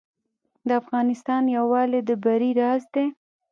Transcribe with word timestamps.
د 0.67 0.69
افغانستان 0.81 1.43
یووالی 1.55 1.99
د 2.07 2.11
بری 2.23 2.51
راز 2.59 2.83
دی 2.93 3.05